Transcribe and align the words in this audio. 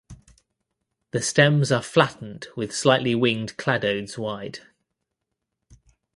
The 1.11 1.21
stems 1.21 1.71
are 1.71 1.83
flattened 1.83 2.47
with 2.55 2.73
slightly 2.73 3.13
winged 3.13 3.55
cladodes 3.57 4.17
wide. 4.17 4.61